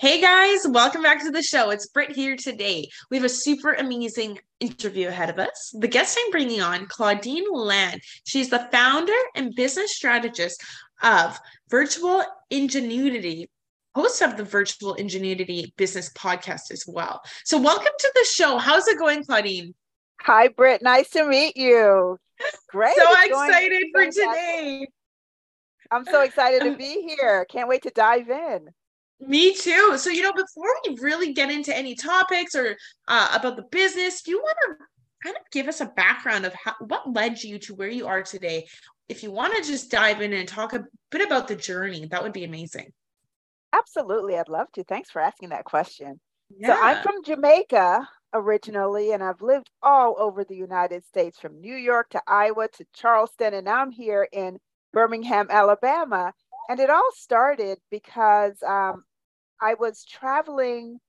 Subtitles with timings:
[0.00, 1.70] Hey guys, welcome back to the show.
[1.70, 2.88] It's Britt here today.
[3.10, 5.74] We have a super amazing interview ahead of us.
[5.76, 8.00] The guest I'm bringing on, Claudine Land.
[8.22, 10.62] She's the founder and business strategist
[11.02, 11.36] of
[11.68, 13.50] Virtual Ingenuity,
[13.92, 17.20] host of the Virtual Ingenuity Business Podcast as well.
[17.44, 18.56] So, welcome to the show.
[18.56, 19.74] How's it going, Claudine?
[20.20, 20.80] Hi, Britt.
[20.80, 22.20] Nice to meet you.
[22.68, 22.94] Great.
[22.94, 24.86] so excited for today.
[25.90, 27.44] I'm so excited to be here.
[27.46, 28.68] Can't wait to dive in.
[29.20, 29.96] Me too.
[29.98, 32.76] So, you know, before we really get into any topics or
[33.08, 34.84] uh, about the business, do you want to
[35.24, 38.22] kind of give us a background of how, what led you to where you are
[38.22, 38.66] today?
[39.08, 42.22] If you want to just dive in and talk a bit about the journey, that
[42.22, 42.92] would be amazing.
[43.72, 44.38] Absolutely.
[44.38, 44.84] I'd love to.
[44.84, 46.20] Thanks for asking that question.
[46.56, 46.68] Yeah.
[46.68, 51.74] So, I'm from Jamaica originally, and I've lived all over the United States from New
[51.74, 54.58] York to Iowa to Charleston, and now I'm here in
[54.92, 56.32] Birmingham, Alabama.
[56.70, 59.04] And it all started because um,
[59.60, 61.00] I was traveling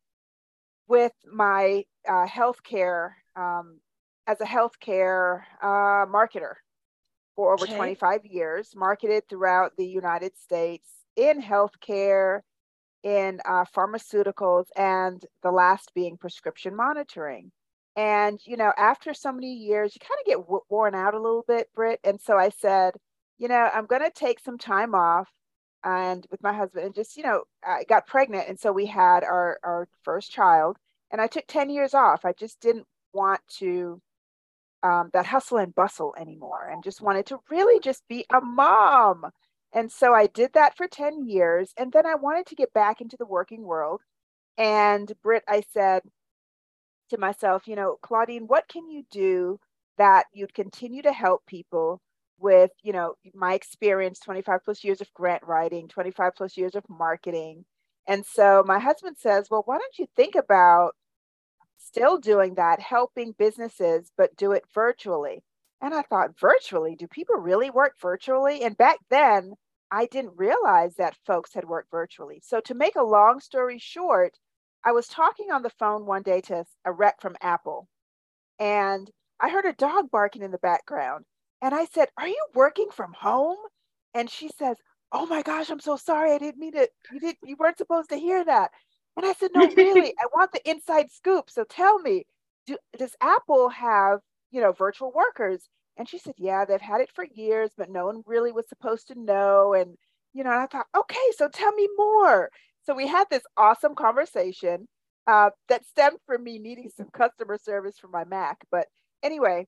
[0.88, 3.80] with my uh, healthcare um,
[4.28, 6.56] as a healthcare uh, marketer
[7.36, 7.76] for over okay.
[7.76, 12.42] 25 years, marketed throughout the United States in healthcare,
[13.04, 17.52] in uh, pharmaceuticals, and the last being prescription monitoring.
[17.96, 21.22] And, you know, after so many years, you kind of get w- worn out a
[21.22, 22.00] little bit, Britt.
[22.04, 22.96] And so I said,
[23.38, 25.30] you know, I'm going to take some time off
[25.84, 29.24] and with my husband and just you know i got pregnant and so we had
[29.24, 30.78] our our first child
[31.12, 32.26] and i took 10 years off.
[32.26, 34.02] I just didn't want to
[34.84, 39.26] um, that hustle and bustle anymore and just wanted to really just be a mom.
[39.74, 43.02] And so i did that for 10 years and then i wanted to get back
[43.02, 44.02] into the working world
[44.58, 46.02] and britt i said
[47.10, 49.60] to myself you know claudine what can you do
[49.98, 52.02] that you'd continue to help people
[52.40, 56.84] with you know my experience 25 plus years of grant writing 25 plus years of
[56.90, 57.66] marketing.
[58.08, 60.92] And so my husband says well why don't you think about
[61.78, 65.44] still doing that helping businesses but do it virtually?
[65.82, 66.96] And i thought virtually?
[66.96, 68.64] Do people really work virtually?
[68.64, 69.54] And back then
[69.92, 72.42] i didn't realize that folks had worked virtually.
[72.44, 74.38] So to make a long story short
[74.86, 77.88] i was talking on the phone one day to a rep from apple
[78.60, 81.26] and i heard a dog barking in the background
[81.62, 83.58] and I said, Are you working from home?
[84.14, 84.78] And she says,
[85.12, 86.34] Oh my gosh, I'm so sorry.
[86.34, 88.72] I didn't mean to, you didn't, you weren't supposed to hear that.
[89.18, 91.50] And I said, No, really, I want the inside scoop.
[91.50, 92.26] So tell me,
[92.68, 94.20] do, does Apple have,
[94.52, 95.68] you know, virtual workers?
[95.98, 99.08] And she said, Yeah, they've had it for years, but no one really was supposed
[99.10, 99.74] to know.
[99.74, 99.98] And,
[100.34, 102.50] you know, and I thought, okay, so tell me more.
[102.84, 104.88] So we had this awesome conversation
[105.28, 108.58] uh, that stemmed from me needing some customer service for my Mac.
[108.72, 108.88] But
[109.24, 109.68] anyway,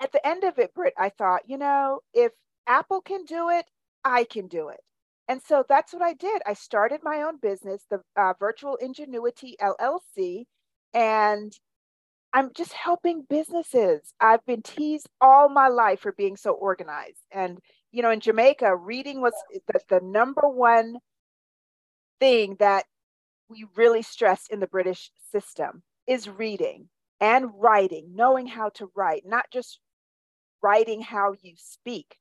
[0.00, 2.32] at the end of it, Britt, I thought, you know, if
[2.66, 3.66] Apple can do it,
[4.04, 4.80] I can do it.
[5.28, 6.42] And so that's what I did.
[6.46, 10.44] I started my own business, the uh, Virtual Ingenuity LLC,
[10.92, 11.52] and
[12.32, 14.12] I'm just helping businesses.
[14.20, 17.22] I've been teased all my life for being so organized.
[17.32, 17.58] And,
[17.92, 19.34] you know, in Jamaica, reading was
[19.68, 20.96] the, the number one
[22.20, 22.84] thing that
[23.48, 26.88] we really stress in the British system is reading
[27.20, 29.78] and writing, knowing how to write, not just
[30.64, 32.16] writing how you speak,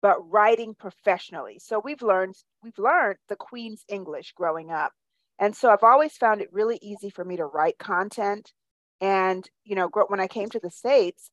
[0.00, 1.58] but writing professionally.
[1.58, 4.92] So we've learned we've learned the Queen's English growing up.
[5.40, 8.52] And so I've always found it really easy for me to write content.
[9.00, 11.30] And, you know, when I came to the States,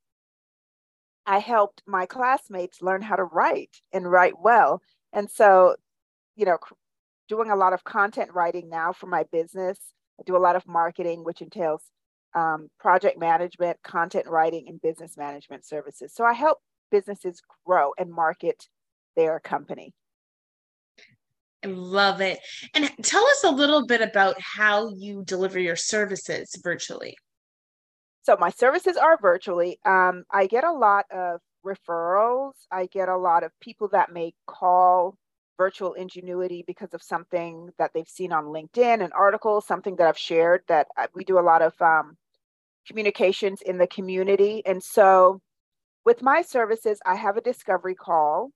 [1.25, 4.81] I helped my classmates learn how to write and write well.
[5.11, 5.75] And so,
[6.37, 6.57] you know,
[7.27, 9.77] doing a lot of content writing now for my business.
[10.19, 11.83] I do a lot of marketing, which entails
[12.37, 16.13] um, project management, content writing, and business management services.
[16.13, 16.59] So I help
[16.91, 18.67] businesses grow and market
[19.15, 19.93] their company.
[21.65, 22.39] I love it.
[22.75, 27.17] And tell us a little bit about how you deliver your services virtually.
[28.21, 29.79] So my services are virtually.
[29.83, 32.51] Um, I get a lot of referrals.
[32.71, 35.17] I get a lot of people that may call
[35.57, 40.17] virtual ingenuity because of something that they've seen on LinkedIn, an article, something that I've
[40.17, 42.15] shared that uh, we do a lot of um,
[42.87, 44.63] communications in the community.
[44.65, 45.41] And so
[46.05, 48.51] with my services, I have a discovery call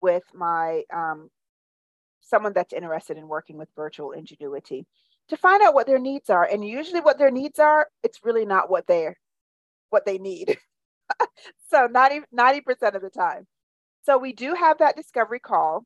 [0.00, 1.30] with my um,
[2.20, 4.86] someone that's interested in working with virtual ingenuity
[5.28, 6.44] to find out what their needs are.
[6.44, 9.16] And usually what their needs are, it's really not what they're
[9.90, 10.58] what they need.
[11.70, 13.46] so 90, 90% of the time.
[14.04, 15.84] So we do have that discovery call.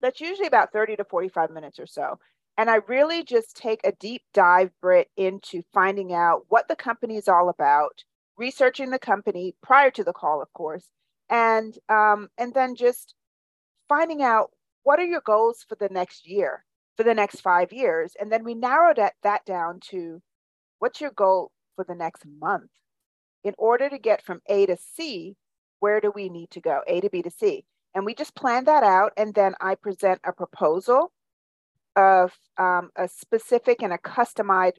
[0.00, 2.18] That's usually about 30 to 45 minutes or so.
[2.58, 7.16] And I really just take a deep dive, Britt, into finding out what the company
[7.16, 8.04] is all about,
[8.36, 10.86] researching the company prior to the call, of course,
[11.30, 13.14] and um, and then just
[13.88, 14.50] finding out
[14.82, 16.64] what are your goals for the next year,
[16.96, 20.20] for the next five years, and then we narrow that that down to
[20.78, 22.70] what's your goal for the next month.
[23.44, 25.36] In order to get from A to C,
[25.80, 26.82] where do we need to go?
[26.86, 27.64] A to B to C.
[27.94, 29.12] And we just plan that out.
[29.16, 31.12] And then I present a proposal
[31.96, 34.78] of um, a specific and a customized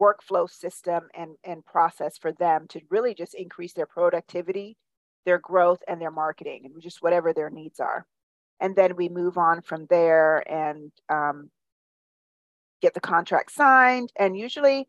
[0.00, 4.76] workflow system and, and process for them to really just increase their productivity,
[5.24, 8.06] their growth, and their marketing, and just whatever their needs are.
[8.60, 11.50] And then we move on from there and um,
[12.80, 14.12] get the contract signed.
[14.16, 14.88] And usually,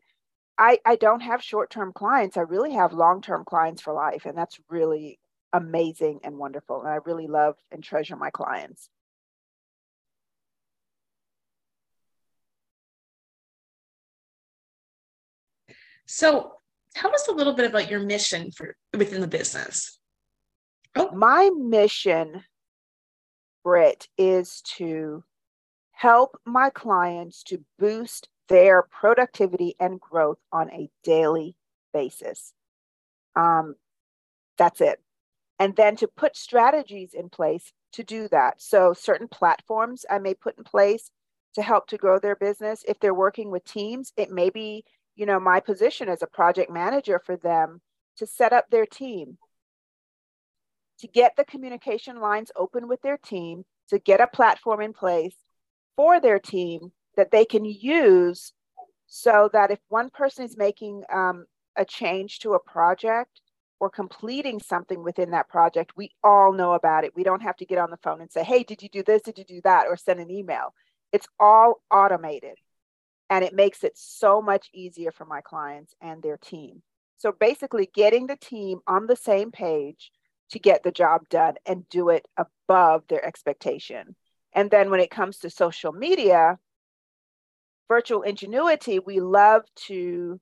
[0.58, 2.36] I, I don't have short term clients.
[2.36, 4.24] I really have long term clients for life.
[4.24, 5.18] And that's really
[5.52, 6.80] amazing and wonderful.
[6.80, 8.88] And I really love and treasure my clients.
[16.06, 16.52] So
[16.94, 19.98] tell us a little bit about your mission for within the business.
[20.94, 21.10] Oh.
[21.12, 22.44] My mission,
[23.62, 25.24] Britt, is to
[25.92, 31.56] help my clients to boost their productivity and growth on a daily
[31.92, 32.52] basis.
[33.34, 33.74] Um,
[34.56, 35.00] that's it.
[35.58, 38.60] And then to put strategies in place to do that.
[38.60, 41.10] So, certain platforms I may put in place
[41.54, 42.84] to help to grow their business.
[42.86, 44.84] If they're working with teams, it may be
[45.16, 47.80] you know, my position as a project manager for them
[48.18, 49.38] to set up their team,
[51.00, 55.34] to get the communication lines open with their team, to get a platform in place
[55.96, 58.52] for their team that they can use
[59.06, 61.46] so that if one person is making um,
[61.76, 63.40] a change to a project
[63.80, 67.14] or completing something within that project, we all know about it.
[67.14, 69.22] We don't have to get on the phone and say, hey, did you do this?
[69.22, 69.86] Did you do that?
[69.86, 70.74] Or send an email.
[71.12, 72.56] It's all automated
[73.30, 76.82] and it makes it so much easier for my clients and their team.
[77.18, 80.10] So basically, getting the team on the same page
[80.50, 84.14] to get the job done and do it above their expectation.
[84.52, 86.58] And then when it comes to social media,
[87.88, 90.40] virtual ingenuity, we love to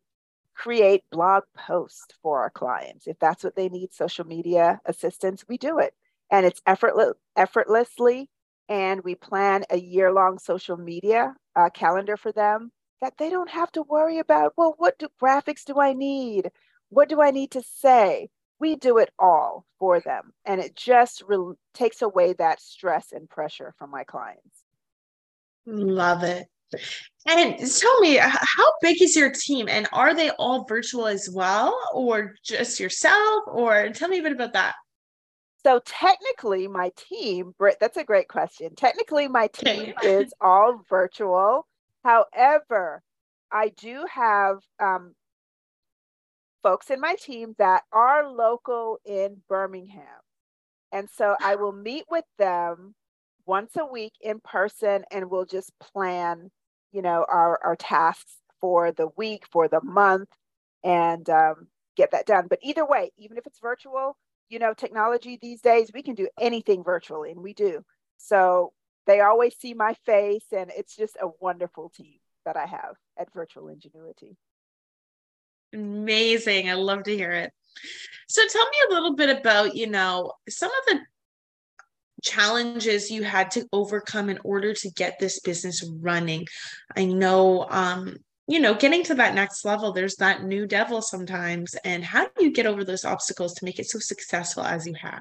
[0.54, 3.06] create blog posts for our clients.
[3.06, 5.94] If that's what they need, social media assistance, we do it.
[6.30, 8.30] And it's effortless, effortlessly.
[8.68, 13.50] And we plan a year long social media uh, calendar for them that they don't
[13.50, 16.50] have to worry about, well, what do graphics do I need?
[16.88, 18.28] What do I need to say?
[18.58, 20.32] We do it all for them.
[20.46, 24.64] And it just re- takes away that stress and pressure from my clients.
[25.66, 26.46] Love it.
[27.28, 29.68] And tell me, how big is your team?
[29.68, 33.44] And are they all virtual as well, or just yourself?
[33.46, 34.74] Or tell me a bit about that.
[35.64, 38.74] So technically, my team, Britt, that's a great question.
[38.76, 41.66] Technically, my team is all virtual.
[42.04, 43.02] However,
[43.50, 45.14] I do have um,
[46.62, 50.04] folks in my team that are local in Birmingham.
[50.92, 52.94] And so I will meet with them
[53.46, 56.50] once a week in person and we'll just plan,
[56.92, 60.28] you know, our, our tasks for the week, for the month,
[60.82, 62.46] and um, get that done.
[62.48, 64.16] But either way, even if it's virtual,
[64.48, 67.84] you know, technology these days, we can do anything virtually, and we do.
[68.18, 68.72] So
[69.06, 73.32] they always see my face, and it's just a wonderful team that I have at
[73.32, 74.36] Virtual Ingenuity.
[75.72, 76.70] Amazing.
[76.70, 77.52] I love to hear it.
[78.28, 81.00] So tell me a little bit about, you know, some of the
[82.22, 86.46] challenges you had to overcome in order to get this business running.
[86.96, 91.74] I know um you know, getting to that next level, there's that new devil sometimes.
[91.84, 94.94] And how do you get over those obstacles to make it so successful as you
[94.94, 95.20] had?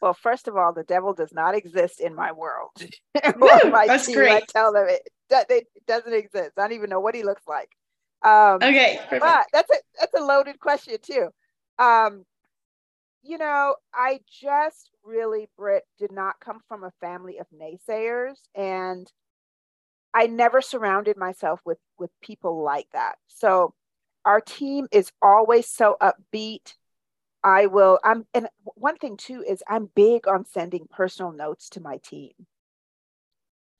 [0.00, 2.70] Well, first of all, the devil does not exist in my world.
[3.36, 4.32] my that's team, great.
[4.32, 6.52] I tell them it, it doesn't exist.
[6.58, 7.70] I don't even know what he looks like.
[8.24, 9.20] Um, okay, perfect.
[9.20, 11.28] but that's a that's a loaded question too.
[11.78, 12.24] Um,
[13.22, 19.10] you know, I just really, Britt, did not come from a family of naysayers, and
[20.14, 23.16] I never surrounded myself with with people like that.
[23.28, 23.74] So
[24.24, 26.74] our team is always so upbeat
[27.44, 31.80] I will I'm and one thing too is I'm big on sending personal notes to
[31.80, 32.32] my team.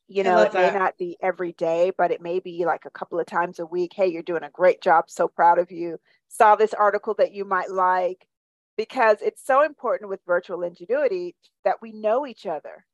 [0.09, 0.73] You know, it that.
[0.73, 3.67] may not be every day, but it may be like a couple of times a
[3.67, 3.93] week.
[3.95, 5.05] Hey, you're doing a great job.
[5.09, 5.99] So proud of you.
[6.29, 8.27] Saw this article that you might like
[8.77, 11.35] because it's so important with virtual ingenuity
[11.65, 12.85] that we know each other.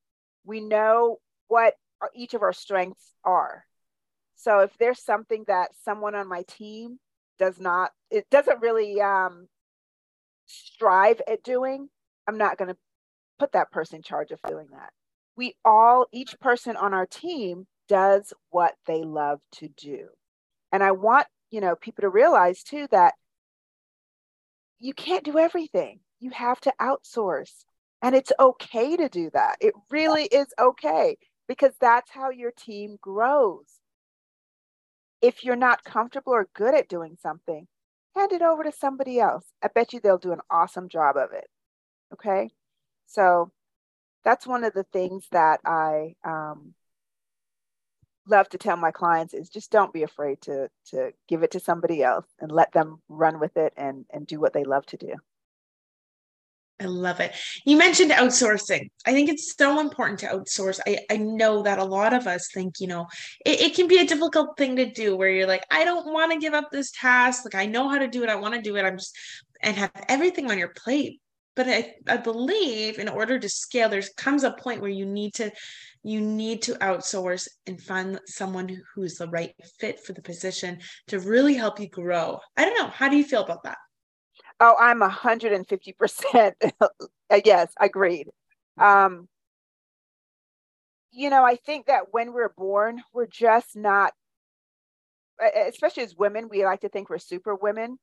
[0.44, 1.18] We know
[1.48, 3.64] what our, each of our strengths are.
[4.36, 6.98] So if there's something that someone on my team
[7.38, 9.48] does not, it doesn't really um,
[10.46, 11.88] strive at doing,
[12.26, 12.76] I'm not going to
[13.38, 14.90] put that person in charge of doing that.
[15.36, 20.08] We all, each person on our team does what they love to do.
[20.72, 23.14] And I want, you know, people to realize too that
[24.78, 26.00] you can't do everything.
[26.20, 27.52] You have to outsource.
[28.02, 29.56] And it's okay to do that.
[29.60, 31.16] It really is okay
[31.48, 33.80] because that's how your team grows.
[35.20, 37.66] If you're not comfortable or good at doing something,
[38.14, 39.44] hand it over to somebody else.
[39.62, 41.46] I bet you they'll do an awesome job of it.
[42.12, 42.50] Okay.
[43.06, 43.50] So
[44.24, 46.74] that's one of the things that I um,
[48.26, 51.60] love to tell my clients is just don't be afraid to to give it to
[51.60, 54.96] somebody else and let them run with it and and do what they love to
[54.96, 55.14] do.
[56.80, 57.34] I love it.
[57.64, 58.88] You mentioned outsourcing.
[59.04, 60.78] I think it's so important to outsource.
[60.86, 63.06] I, I know that a lot of us think, you know,
[63.44, 66.32] it, it can be a difficult thing to do where you're like, I don't want
[66.32, 67.44] to give up this task.
[67.44, 68.28] Like, I know how to do it.
[68.28, 68.84] I want to do it.
[68.84, 69.16] I'm just,
[69.60, 71.20] and have everything on your plate.
[71.56, 75.34] But I, I believe in order to scale, there comes a point where you need
[75.34, 75.50] to,
[76.04, 81.18] you need to outsource and find someone who's the right fit for the position to
[81.18, 82.38] really help you grow.
[82.56, 82.86] I don't know.
[82.86, 83.78] How do you feel about that?
[84.60, 86.54] Oh, I'm 150%.
[87.44, 88.28] yes, agreed.
[88.76, 89.28] Um,
[91.10, 94.12] you know, I think that when we're born, we're just not,
[95.66, 97.98] especially as women, we like to think we're super women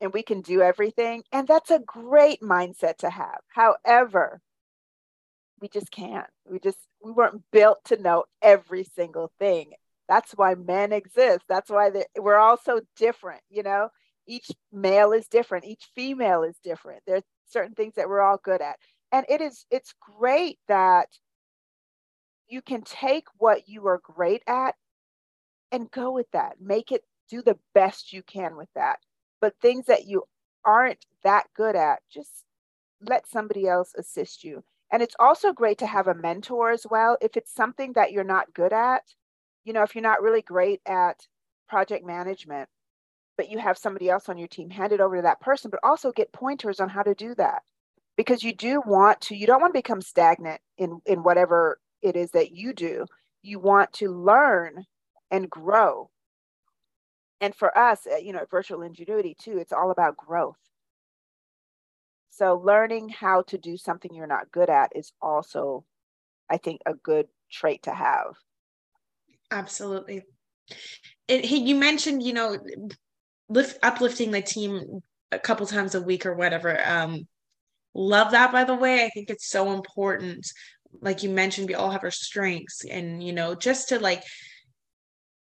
[0.00, 1.22] and we can do everything.
[1.32, 3.40] And that's a great mindset to have.
[3.48, 4.40] However,
[5.60, 6.26] we just can't.
[6.50, 9.72] We just, we weren't built to know every single thing.
[10.08, 11.44] That's why men exist.
[11.48, 13.90] That's why we're all so different, you know?
[14.26, 17.02] Each male is different each female is different.
[17.06, 18.76] There's certain things that we're all good at.
[19.12, 21.08] And it is it's great that
[22.48, 24.74] you can take what you are great at
[25.72, 26.60] and go with that.
[26.60, 28.98] Make it do the best you can with that.
[29.40, 30.24] But things that you
[30.64, 32.44] aren't that good at just
[33.00, 34.62] let somebody else assist you.
[34.92, 37.16] And it's also great to have a mentor as well.
[37.20, 39.02] If it's something that you're not good at
[39.64, 41.26] you know if you're not really great at
[41.68, 42.68] project management
[43.40, 45.80] but you have somebody else on your team, hand it over to that person, but
[45.82, 47.62] also get pointers on how to do that.
[48.14, 52.16] Because you do want to, you don't want to become stagnant in, in whatever it
[52.16, 53.06] is that you do.
[53.42, 54.84] You want to learn
[55.30, 56.10] and grow.
[57.40, 60.58] And for us, uh, you know, at virtual ingenuity too, it's all about growth.
[62.28, 65.86] So learning how to do something you're not good at is also,
[66.50, 68.34] I think, a good trait to have.
[69.50, 70.24] Absolutely.
[71.26, 72.58] It, you mentioned, you know,
[73.50, 75.02] lift uplifting the team
[75.32, 76.80] a couple times a week or whatever.
[76.86, 77.26] Um,
[77.94, 79.04] love that by the way.
[79.04, 80.46] I think it's so important.
[81.00, 84.22] Like you mentioned, we all have our strengths, and you know, just to like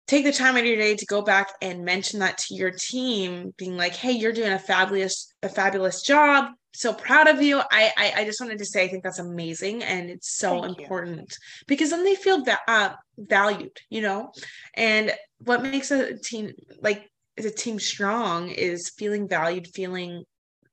[0.06, 2.72] take the time out of your day to go back and mention that to your
[2.72, 6.46] team, being like, "Hey, you're doing a fabulous, a fabulous job.
[6.74, 9.84] So proud of you." I, I, I just wanted to say, I think that's amazing,
[9.84, 11.64] and it's so Thank important you.
[11.68, 14.32] because then they feel that uh, valued, you know.
[14.74, 15.12] And
[15.44, 20.24] what makes a team like a team strong is feeling valued, feeling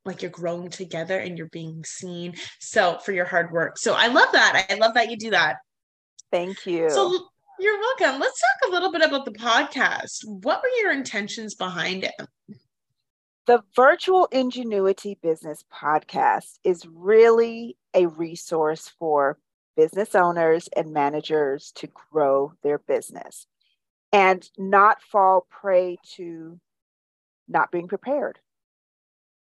[0.06, 2.34] like you're growing together and you're being seen.
[2.60, 3.78] So for your hard work.
[3.78, 4.66] So I love that.
[4.70, 5.58] I love that you do that.
[6.32, 6.90] Thank you.
[6.90, 8.20] So you're welcome.
[8.20, 10.26] Let's talk a little bit about the podcast.
[10.26, 12.14] What were your intentions behind it?
[13.46, 19.38] The Virtual Ingenuity Business Podcast is really a resource for
[19.78, 23.48] business owners and managers to grow their business
[24.12, 26.60] and not fall prey to
[27.48, 28.40] not being prepared.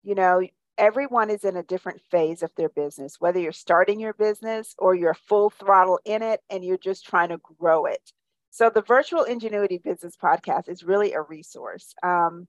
[0.03, 0.41] You know,
[0.77, 4.95] everyone is in a different phase of their business, whether you're starting your business or
[4.95, 8.11] you're full throttle in it and you're just trying to grow it.
[8.49, 11.95] So, the Virtual Ingenuity Business Podcast is really a resource.
[12.03, 12.47] Um,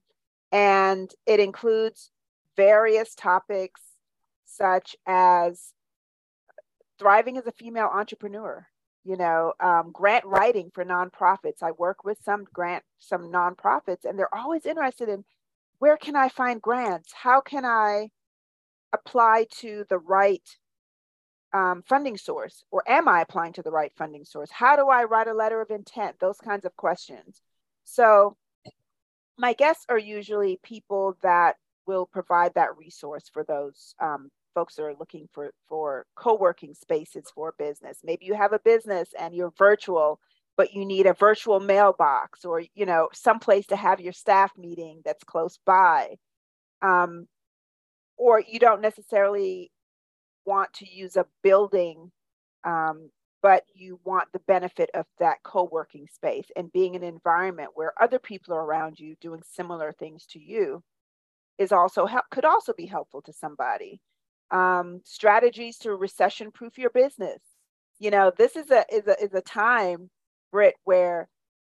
[0.53, 2.11] and it includes
[2.57, 3.81] various topics
[4.45, 5.73] such as
[6.99, 8.67] thriving as a female entrepreneur,
[9.05, 11.63] you know um, grant writing for nonprofits.
[11.63, 15.25] I work with some grant some nonprofits and they're always interested in
[15.79, 17.13] where can i find grants?
[17.13, 18.11] How can i
[18.93, 20.43] apply to the right
[21.53, 22.65] um, funding source?
[22.71, 24.51] Or am i applying to the right funding source?
[24.51, 26.17] How do i write a letter of intent?
[26.21, 27.43] Those kinds of questions.
[27.85, 28.37] So
[29.37, 31.57] my guests are usually people that
[31.87, 37.55] will provide that resource for those um, folks are looking for for co-working spaces for
[37.59, 37.99] business.
[38.05, 40.21] Maybe you have a business and you're virtual
[40.57, 44.53] but you need a virtual mailbox or you know some place to have your staff
[44.57, 46.17] meeting that's close by.
[46.83, 47.27] Um,
[48.17, 49.71] or you don't necessarily
[50.47, 52.11] want to use a building
[52.65, 53.11] um,
[53.43, 58.19] but you want the benefit of that co-working space and being an environment where other
[58.19, 60.83] people are around you doing similar things to you
[61.59, 64.01] is also help could also be helpful to somebody
[64.51, 67.41] um, strategies to recession proof your business.
[67.99, 70.11] You know this is a is a is a time
[70.53, 71.29] Britt where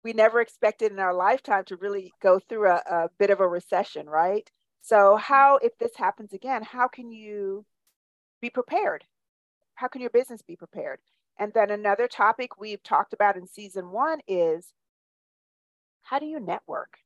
[0.02, 3.48] we never expected in our lifetime to really go through a, a bit of a
[3.48, 4.50] recession right?
[4.82, 7.64] So how if this happens again how can you
[8.40, 9.04] be prepared?
[9.74, 11.00] How can your business be prepared?
[11.38, 14.72] And then another topic we've talked about in season one is
[16.02, 16.98] how do you network?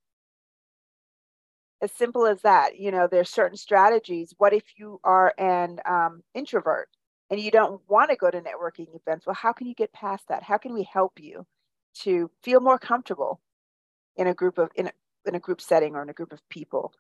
[1.82, 2.78] As simple as that.
[2.78, 4.34] You know, there's certain strategies.
[4.38, 6.88] What if you are an um, introvert
[7.30, 9.26] and you don't want to go to networking events?
[9.26, 10.42] Well, how can you get past that?
[10.42, 11.46] How can we help you
[12.02, 13.40] to feel more comfortable
[14.16, 14.92] in a group of in a,
[15.26, 16.92] in a group setting or in a group of people?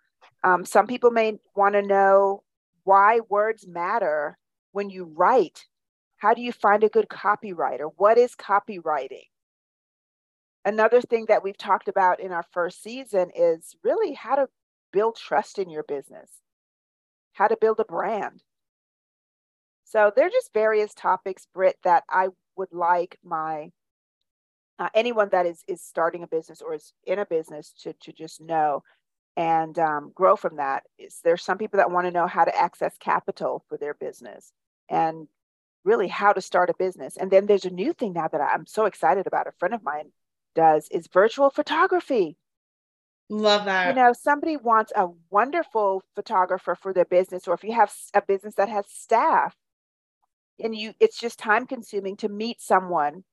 [0.42, 2.42] Um, some people may want to know
[2.84, 4.38] why words matter
[4.72, 5.66] when you write
[6.20, 7.90] how do you find a good copywriter?
[7.96, 9.24] What is copywriting?
[10.66, 14.48] Another thing that we've talked about in our first season is really how to
[14.92, 16.30] build trust in your business,
[17.32, 18.42] how to build a brand.
[19.84, 23.70] So they're just various topics, Britt, that I would like my
[24.78, 28.12] uh, anyone that is is starting a business or is in a business to to
[28.12, 28.82] just know
[29.36, 30.84] and um, grow from that.
[30.98, 34.52] Is there some people that want to know how to access capital for their business
[34.88, 35.28] and
[35.84, 37.16] really how to start a business.
[37.16, 39.46] And then there's a new thing now that I'm so excited about.
[39.46, 40.12] A friend of mine
[40.54, 42.36] does is virtual photography.
[43.30, 43.88] Love that.
[43.88, 48.20] You know, somebody wants a wonderful photographer for their business, or if you have a
[48.20, 49.54] business that has staff
[50.58, 53.24] and you it's just time consuming to meet someone.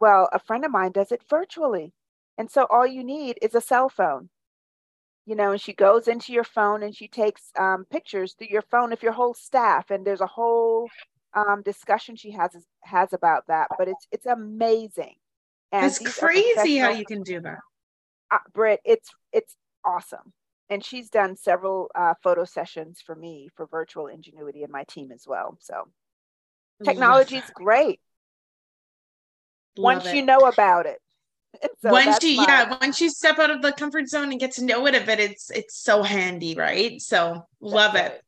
[0.00, 1.92] Well, a friend of mine does it virtually.
[2.38, 4.30] And so all you need is a cell phone.
[5.26, 8.62] You know, and she goes into your phone and she takes um, pictures through your
[8.62, 9.90] phone of your whole staff.
[9.90, 10.88] And there's a whole
[11.34, 15.16] um, discussion she has has about that, but it's it's amazing.
[15.70, 17.58] And it's crazy how you can do that,
[18.30, 18.80] uh, Britt.
[18.84, 20.32] It's it's awesome,
[20.68, 25.12] and she's done several uh, photo sessions for me for virtual ingenuity and my team
[25.12, 25.56] as well.
[25.60, 25.88] So
[26.84, 28.00] technology is great
[29.76, 30.16] Love once it.
[30.16, 30.98] you know about it.
[31.80, 32.44] So once you my...
[32.46, 35.04] yeah once you step out of the comfort zone and get to know it a
[35.04, 38.22] bit it's it's so handy right so love it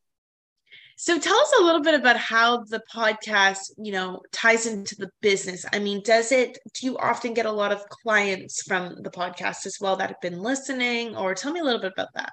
[1.03, 5.09] so tell us a little bit about how the podcast, you know, ties into the
[5.23, 5.65] business.
[5.73, 9.65] I mean, does it do you often get a lot of clients from the podcast
[9.65, 12.33] as well that have been listening or tell me a little bit about that?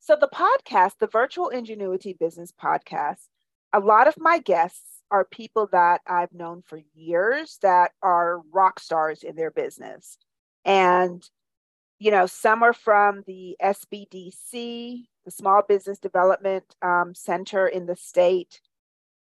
[0.00, 3.28] So the podcast, the Virtual Ingenuity Business Podcast,
[3.74, 8.80] a lot of my guests are people that I've known for years that are rock
[8.80, 10.16] stars in their business.
[10.64, 11.22] And
[12.02, 17.94] you know, some are from the SBDC, the Small Business Development um, Center in the
[17.94, 18.60] state.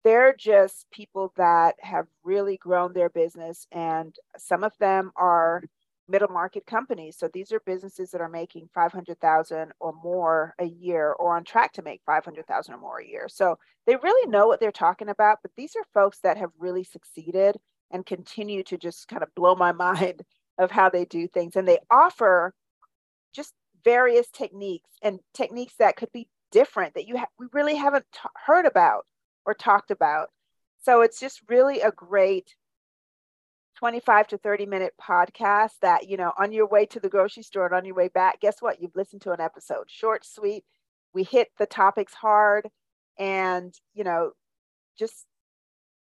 [0.05, 5.65] They're just people that have really grown their business, and some of them are
[6.09, 7.19] middle market companies.
[7.19, 11.75] So these are businesses that are making 500,000 or more a year or on track
[11.75, 13.29] to make 500,000 or more a year.
[13.29, 16.85] So they really know what they're talking about, but these are folks that have really
[16.85, 17.59] succeeded
[17.91, 20.23] and continue to just kind of blow my mind
[20.57, 21.55] of how they do things.
[21.55, 22.55] And they offer
[23.33, 28.05] just various techniques and techniques that could be different that you ha- we really haven't
[28.12, 29.07] t- heard about
[29.45, 30.29] or talked about.
[30.83, 32.55] So it's just really a great
[33.79, 37.66] 25 to 30 minute podcast that, you know, on your way to the grocery store
[37.66, 38.81] and on your way back, guess what?
[38.81, 39.85] You've listened to an episode.
[39.88, 40.64] Short, sweet.
[41.14, 42.68] We hit the topics hard
[43.18, 44.33] and, you know,
[44.99, 45.27] just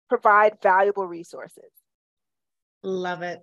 [0.08, 1.70] provide valuable resources.
[2.82, 3.40] Love it.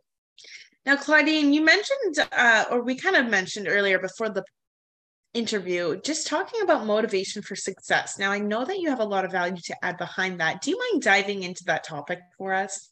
[0.87, 4.45] Now, Claudine, you mentioned, uh, or we kind of mentioned earlier before the
[5.33, 8.17] interview, just talking about motivation for success.
[8.17, 10.61] Now, I know that you have a lot of value to add behind that.
[10.61, 12.89] Do you mind diving into that topic for us?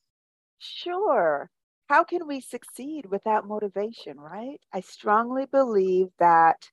[0.59, 1.49] Sure.
[1.87, 4.59] How can we succeed without motivation, right?
[4.73, 6.69] I strongly believe that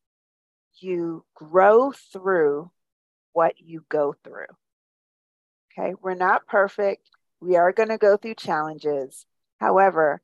[0.80, 2.72] you grow through
[3.32, 4.46] what you go through.
[5.78, 7.08] Okay, we're not perfect.
[7.40, 9.24] We are going to go through challenges.
[9.60, 10.20] However,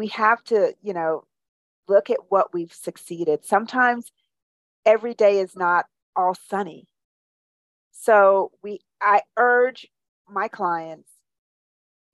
[0.00, 1.24] we have to, you know,
[1.86, 3.44] look at what we've succeeded.
[3.44, 4.10] Sometimes
[4.86, 5.84] every day is not
[6.16, 6.86] all sunny.
[7.92, 9.86] So we I urge
[10.26, 11.10] my clients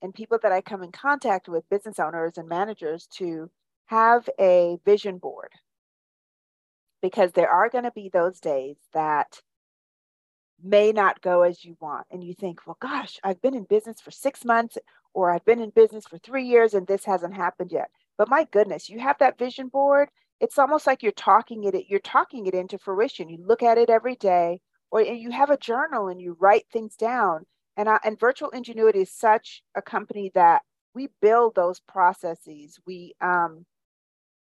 [0.02, 3.50] and people that I come in contact with, business owners and managers, to
[3.86, 5.52] have a vision board
[7.00, 9.40] because there are going to be those days that
[10.62, 12.06] may not go as you want.
[12.10, 14.78] And you think, well, gosh, I've been in business for six months
[15.14, 17.90] or I've been in business for three years and this hasn't happened yet.
[18.18, 20.08] But my goodness, you have that vision board.
[20.40, 23.28] It's almost like you're talking it, you're talking it into fruition.
[23.28, 26.96] You look at it every day, or you have a journal and you write things
[26.96, 27.46] down.
[27.76, 30.62] And, I, and Virtual Ingenuity is such a company that
[30.94, 32.78] we build those processes.
[32.86, 33.66] We um,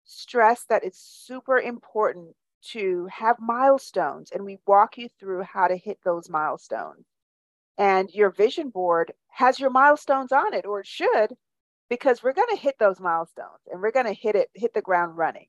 [0.04, 2.34] stress that it's super important
[2.70, 7.04] to have milestones, and we walk you through how to hit those milestones.
[7.78, 11.34] And your vision board has your milestones on it, or it should,
[11.88, 14.80] because we're going to hit those milestones and we're going to hit it, hit the
[14.80, 15.46] ground running.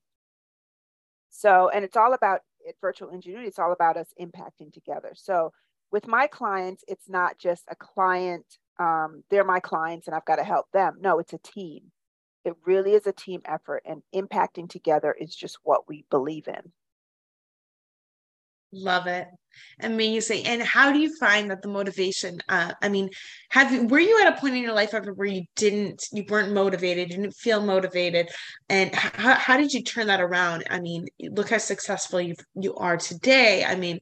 [1.29, 5.13] So, and it's all about it, virtual ingenuity, it's all about us impacting together.
[5.15, 5.51] So,
[5.91, 8.45] with my clients, it's not just a client,
[8.79, 10.97] um, they're my clients and I've got to help them.
[10.99, 11.91] No, it's a team.
[12.45, 16.73] It really is a team effort, and impacting together is just what we believe in.
[18.73, 19.27] Love it.
[19.81, 20.47] Amazing.
[20.47, 22.39] And how do you find that the motivation?
[22.49, 23.09] Uh, I mean,
[23.49, 26.25] have you were you at a point in your life ever where you didn't, you
[26.27, 28.29] weren't motivated, you didn't feel motivated,
[28.69, 30.63] and how, how did you turn that around?
[30.71, 33.63] I mean, look how successful you you are today.
[33.63, 33.99] I mean,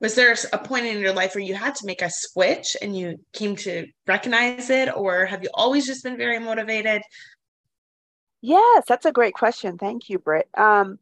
[0.00, 2.96] was there a point in your life where you had to make a switch and
[2.96, 7.02] you came to recognize it, or have you always just been very motivated?
[8.42, 9.78] Yes, that's a great question.
[9.78, 10.48] Thank you, Britt.
[10.54, 10.98] Um,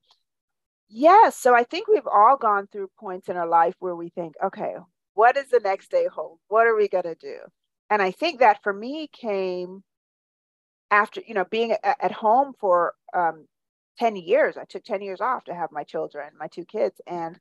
[0.88, 1.36] Yes.
[1.36, 4.74] So I think we've all gone through points in our life where we think, okay,
[5.14, 6.38] what does the next day hold?
[6.48, 7.38] What are we going to do?
[7.90, 9.82] And I think that for me came
[10.90, 13.46] after, you know, being at home for um,
[13.98, 14.56] 10 years.
[14.56, 17.00] I took 10 years off to have my children, my two kids.
[17.06, 17.38] And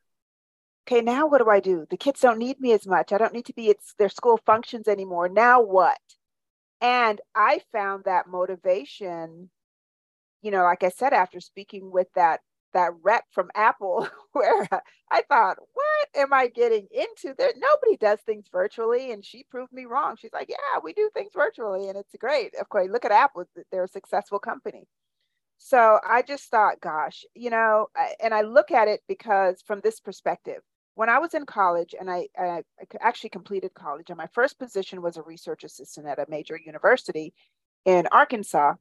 [0.87, 1.85] okay, now what do I do?
[1.89, 3.11] The kids don't need me as much.
[3.11, 5.29] I don't need to be at their school functions anymore.
[5.29, 5.99] Now what?
[6.81, 9.49] And I found that motivation,
[10.41, 12.41] you know, like I said, after speaking with that
[12.73, 14.67] that rep from Apple where
[15.11, 17.35] I thought, what am I getting into?
[17.37, 19.11] There nobody does things virtually.
[19.11, 20.15] And she proved me wrong.
[20.17, 22.53] She's like, yeah, we do things virtually and it's great.
[22.59, 24.87] Of course, look at Apple, they're a successful company.
[25.57, 29.79] So I just thought, gosh, you know, uh, and I look at it because from
[29.81, 30.61] this perspective,
[30.95, 32.63] when I was in college and I, I,
[32.99, 37.33] actually completed college, and my first position was a research assistant at a major university
[37.85, 38.73] in Arkansas.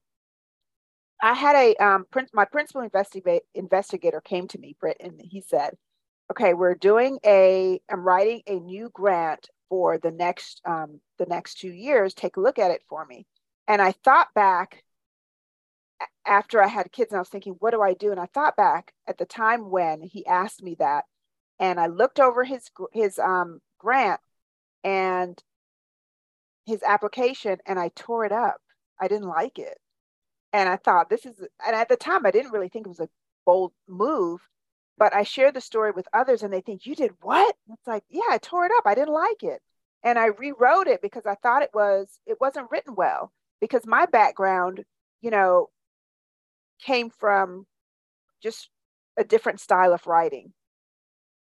[1.23, 5.77] I had a um, my principal investigator investigator came to me, Britt, and he said,
[6.31, 7.81] "Okay, we're doing a.
[7.89, 12.13] I'm writing a new grant for the next um, the next two years.
[12.15, 13.27] Take a look at it for me."
[13.69, 14.83] And I thought back
[16.27, 18.57] after I had kids, and I was thinking, "What do I do?" And I thought
[18.57, 21.05] back at the time when he asked me that,
[21.61, 24.21] and I looked over his his um, grant
[24.85, 25.41] and
[26.67, 28.61] his application, and I tore it up.
[29.01, 29.79] I didn't like it.
[30.53, 33.01] And I thought this is, and at the time I didn't really think it was
[33.01, 33.09] a
[33.47, 34.41] bold move,
[34.99, 37.57] but I shared the story with others and they think, you did what?
[37.73, 38.85] It's like, yeah, I tore it up.
[38.87, 39.61] I didn't like it.
[40.05, 44.07] And I rewrote it because I thought it was, it wasn't written well because my
[44.07, 44.85] background,
[45.21, 45.69] you know,
[46.81, 47.67] came from
[48.43, 48.69] just
[49.17, 50.53] a different style of writing.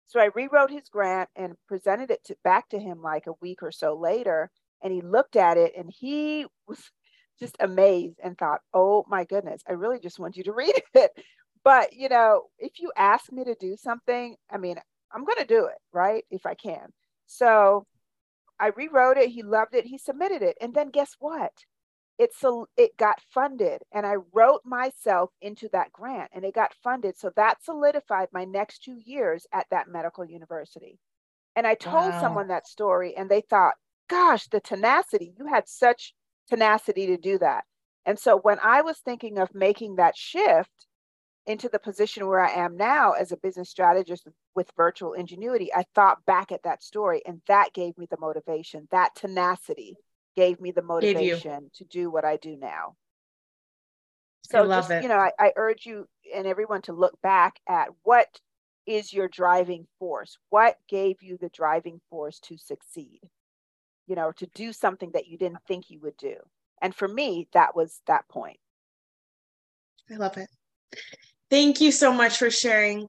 [0.07, 3.63] So I rewrote his grant and presented it to, back to him like a week
[3.63, 4.51] or so later.
[4.83, 6.91] And he looked at it and he was
[7.41, 11.11] just amazed and thought, oh my goodness, I really just want you to read it.
[11.63, 14.77] But, you know, if you ask me to do something, I mean,
[15.11, 16.23] I'm going to do it, right?
[16.31, 16.87] If I can.
[17.27, 17.85] So
[18.59, 19.29] I rewrote it.
[19.29, 19.85] He loved it.
[19.85, 20.57] He submitted it.
[20.61, 21.51] And then guess what?
[22.17, 26.75] It's so it got funded and I wrote myself into that grant and it got
[26.83, 27.17] funded.
[27.17, 30.99] So that solidified my next two years at that medical university.
[31.55, 32.21] And I told wow.
[32.21, 33.73] someone that story and they thought,
[34.07, 36.13] gosh, the tenacity, you had such
[36.49, 37.63] tenacity to do that.
[38.05, 40.87] And so when I was thinking of making that shift
[41.45, 45.85] into the position where I am now as a business strategist with virtual ingenuity, I
[45.95, 48.87] thought back at that story and that gave me the motivation.
[48.91, 49.95] That tenacity
[50.35, 52.95] gave me the motivation to do what I do now.
[54.49, 55.03] So just, it.
[55.03, 58.27] you know, I, I urge you and everyone to look back at what
[58.85, 60.37] is your driving force?
[60.49, 63.21] What gave you the driving force to succeed?
[64.11, 66.35] You know, to do something that you didn't think you would do.
[66.81, 68.59] And for me, that was that point.
[70.11, 70.49] I love it.
[71.49, 73.07] Thank you so much for sharing.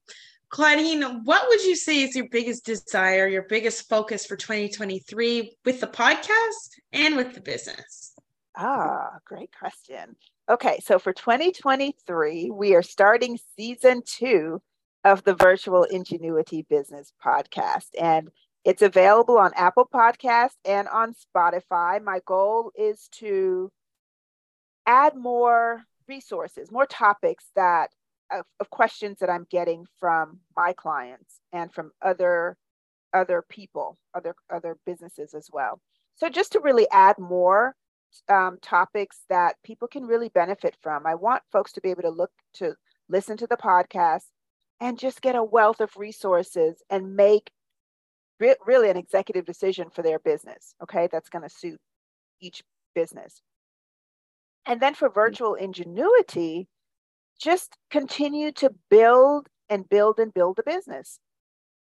[0.50, 5.80] Claudine, what would you say is your biggest desire, your biggest focus for 2023 with
[5.80, 8.14] the podcast and with the business?
[8.56, 10.14] Ah, great question.
[10.48, 14.62] Okay, so for 2023, we are starting season two
[15.02, 17.88] of the Virtual Ingenuity Business Podcast.
[18.00, 18.30] And
[18.64, 22.02] it's available on Apple Podcast and on Spotify.
[22.02, 23.70] My goal is to
[24.86, 27.90] add more resources, more topics that
[28.30, 32.56] of, of, questions that I'm getting from my clients and from other
[33.12, 35.80] other people, other other businesses as well.
[36.14, 37.74] So just to really add more
[38.28, 41.06] um, topics that people can really benefit from.
[41.06, 42.74] I want folks to be able to look to
[43.08, 44.24] listen to the podcast
[44.80, 47.50] and just get a wealth of resources and make
[48.42, 50.74] re- really an executive decision for their business.
[50.82, 51.78] Okay, that's going to suit
[52.40, 52.62] each
[52.94, 53.40] business.
[54.66, 55.20] And then for mm-hmm.
[55.20, 56.68] virtual ingenuity,
[57.40, 61.18] just continue to build and build and build a business.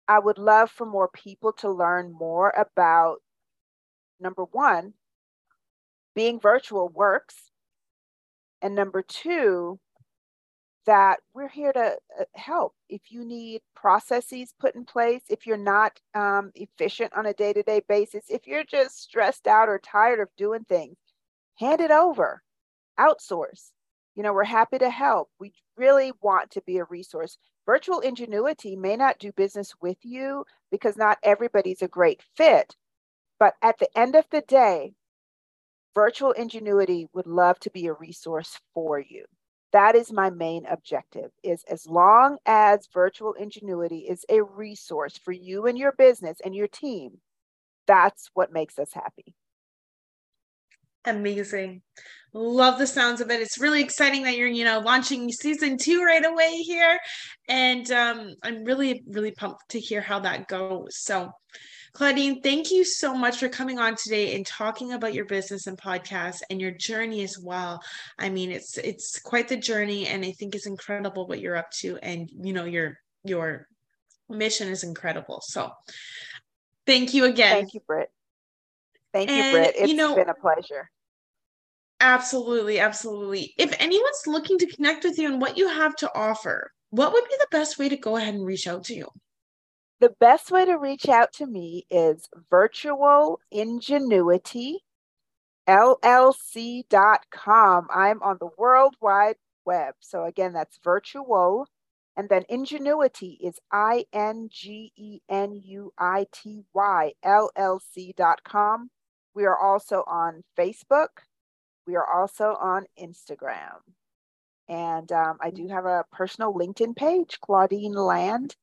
[0.08, 3.18] I would love for more people to learn more about
[4.20, 4.94] number one,
[6.16, 7.36] being virtual works.
[8.62, 9.80] And number two,
[10.88, 12.74] that we're here to uh, help.
[12.90, 17.54] If you need processes put in place, if you're not um, efficient on a day
[17.54, 20.96] to day basis, if you're just stressed out or tired of doing things,
[21.60, 22.42] hand it over,
[23.00, 23.72] outsource.
[24.16, 25.30] You know, we're happy to help.
[25.40, 27.38] We really want to be a resource.
[27.66, 32.76] Virtual ingenuity may not do business with you because not everybody's a great fit.
[33.40, 34.94] But at the end of the day,
[35.94, 39.26] virtual ingenuity would love to be a resource for you
[39.78, 45.32] that is my main objective is as long as virtual ingenuity is a resource for
[45.32, 47.20] you and your business and your team
[47.86, 49.36] that's what makes us happy
[51.06, 51.82] amazing
[52.34, 56.04] love the sounds of it it's really exciting that you're you know launching season two
[56.04, 57.00] right away here
[57.48, 61.32] and um, i'm really really pumped to hear how that goes so
[61.98, 65.76] Claudine, thank you so much for coming on today and talking about your business and
[65.80, 67.82] podcast and your journey as well.
[68.20, 71.72] I mean, it's it's quite the journey, and I think it's incredible what you're up
[71.80, 73.68] to, and you know your your
[74.30, 75.42] mission is incredible.
[75.42, 75.72] So,
[76.86, 77.56] thank you again.
[77.56, 78.12] Thank you, Britt.
[79.14, 79.76] Thank and, you, Britt.
[79.78, 80.90] It's you know, been a pleasure.
[82.00, 83.54] Absolutely, absolutely.
[83.58, 87.24] If anyone's looking to connect with you and what you have to offer, what would
[87.24, 89.08] be the best way to go ahead and reach out to you?
[90.00, 94.84] The best way to reach out to me is virtual ingenuity
[95.68, 96.88] llc.com.
[97.94, 99.96] I'm on the World Wide Web.
[100.00, 101.68] So again, that's virtual.
[102.16, 108.90] And then ingenuity is I N G E N U I T Y LLC.com.
[109.38, 111.10] We are also on Facebook.
[111.86, 113.78] We are also on Instagram.
[114.68, 118.56] And um, I do have a personal LinkedIn page, Claudine Land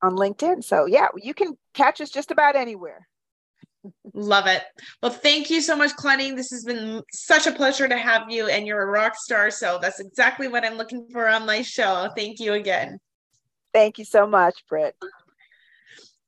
[0.00, 0.64] on LinkedIn.
[0.64, 3.06] So yeah, you can catch us just about anywhere.
[4.14, 4.62] Love it.
[5.02, 6.36] Well, thank you so much, Claudine.
[6.36, 9.50] This has been such a pleasure to have you, and you're a rock star.
[9.50, 12.08] So that's exactly what I'm looking for on my show.
[12.16, 12.98] Thank you again.
[13.74, 14.96] Thank you so much, Britt.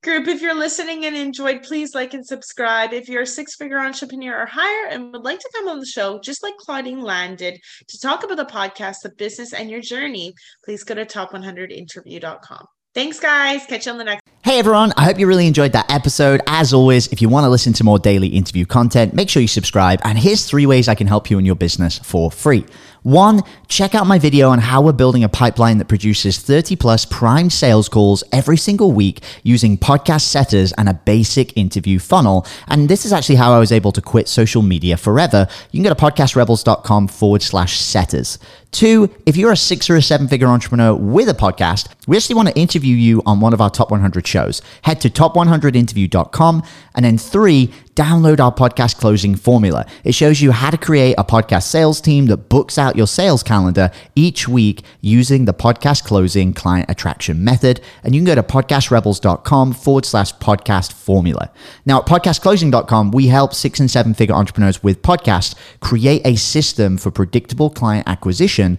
[0.04, 2.92] Group, if you're listening and enjoyed, please like and subscribe.
[2.92, 5.86] If you're a six figure entrepreneur or higher and would like to come on the
[5.86, 10.34] show, just like Claudine landed, to talk about the podcast, the business, and your journey,
[10.64, 12.64] please go to top100interview.com.
[12.94, 13.66] Thanks, guys.
[13.66, 14.22] Catch you on the next.
[14.48, 16.40] Hey everyone, I hope you really enjoyed that episode.
[16.46, 19.46] As always, if you want to listen to more daily interview content, make sure you
[19.46, 20.00] subscribe.
[20.04, 22.64] And here's three ways I can help you in your business for free.
[23.02, 27.04] One, check out my video on how we're building a pipeline that produces 30 plus
[27.04, 32.46] prime sales calls every single week using podcast setters and a basic interview funnel.
[32.66, 35.46] And this is actually how I was able to quit social media forever.
[35.70, 38.38] You can go to podcastrebels.com forward slash setters.
[38.72, 42.36] Two, if you're a six or a seven figure entrepreneur with a podcast, we actually
[42.36, 44.62] want to interview you on one of our top 100 shows.
[44.82, 46.62] Head to top100interview.com.
[46.94, 49.84] And then three, download our podcast closing formula.
[50.04, 53.42] It shows you how to create a podcast sales team that books out your sales
[53.42, 57.80] calendar each week using the podcast closing client attraction method.
[58.04, 61.50] And you can go to podcastrebels.com forward slash podcast formula.
[61.84, 66.98] Now, at podcastclosing.com, we help six and seven figure entrepreneurs with podcasts create a system
[66.98, 68.78] for predictable client acquisition